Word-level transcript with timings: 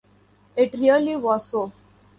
It 0.55 0.73
really 0.73 1.15
was 1.15 1.47
so. 1.47 1.71